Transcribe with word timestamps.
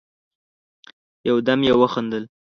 يودم 1.29 1.59
يې 1.67 1.73
وخندل: 1.81 2.23